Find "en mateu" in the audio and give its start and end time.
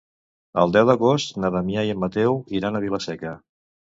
1.97-2.39